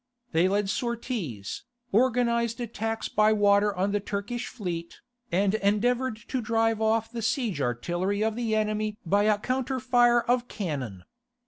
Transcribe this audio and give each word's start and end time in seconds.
They 0.31 0.47
led 0.47 0.67
sorties, 0.67 1.61
organized 1.91 2.59
attacks 2.59 3.07
by 3.07 3.33
water 3.33 3.75
on 3.75 3.91
the 3.91 3.99
Turkish 3.99 4.47
fleet, 4.47 4.99
and 5.31 5.53
endeavoured 5.53 6.15
to 6.29 6.41
drive 6.41 6.81
off 6.81 7.11
the 7.11 7.21
siege 7.21 7.61
artillery 7.61 8.23
of 8.23 8.35
the 8.35 8.55
enemy 8.55 8.97
by 9.05 9.25
a 9.25 9.37
counter 9.37 9.79
fire 9.79 10.21
of 10.23 10.47
cannon. 10.47 11.03